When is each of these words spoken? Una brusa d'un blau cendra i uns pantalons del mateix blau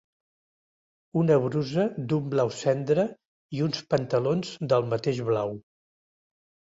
Una 1.23 1.35
brusa 1.41 1.83
d'un 2.13 2.31
blau 2.31 2.49
cendra 2.59 3.05
i 3.57 3.61
uns 3.65 3.83
pantalons 3.91 4.55
del 4.73 4.89
mateix 4.95 5.21
blau 5.29 5.53